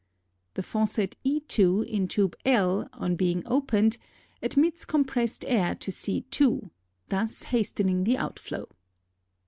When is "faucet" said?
0.63-1.15